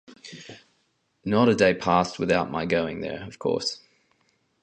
[1.23, 3.81] Not a day passed without my going there, of course.